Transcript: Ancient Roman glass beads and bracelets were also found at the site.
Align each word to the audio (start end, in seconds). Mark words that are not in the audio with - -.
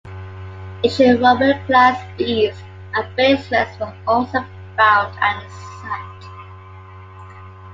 Ancient 0.83 1.19
Roman 1.21 1.63
glass 1.67 2.03
beads 2.17 2.57
and 2.95 3.15
bracelets 3.15 3.77
were 3.79 3.93
also 4.07 4.39
found 4.75 5.15
at 5.21 5.43
the 5.43 5.79
site. 5.79 6.33